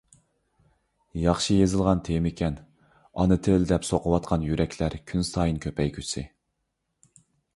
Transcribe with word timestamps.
ياخشى 1.23 1.57
يېزىلغان 1.57 1.99
تېمىكەن. 2.07 2.55
«ئانا 3.23 3.37
تىل» 3.47 3.67
دەپ 3.73 3.85
سوقۇۋاتقان 3.89 4.47
يۈرەكلەر 4.49 4.97
كۈنسايىن 5.11 5.59
كۆپەيگۈسى! 5.67 6.27